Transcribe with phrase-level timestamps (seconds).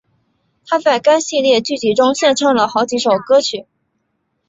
[0.65, 3.67] 她在该系列剧集中献唱了好几首歌曲。